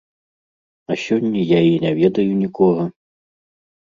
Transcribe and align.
А 0.91 0.97
сёння 1.03 1.41
я 1.57 1.61
і 1.67 1.75
не 1.85 1.91
ведаю 2.01 2.31
нікога. 2.43 2.83